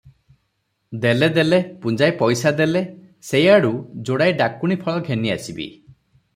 ଦେଲେ 1.03 1.29
ଦେଲେ, 1.35 1.59
ପୁଞ୍ଜାଏ 1.83 2.15
ପଇସା 2.23 2.53
ଦେଲେ, 2.61 2.83
ସେଇଆଡ଼ୁ 3.29 3.73
ଯୋଡ଼ାଏ 4.09 4.37
ଡାକୁଣୀ 4.43 4.81
ଫଳ 4.87 5.07
ଘେନି 5.11 5.37
ଆସିବି।" 5.39 5.73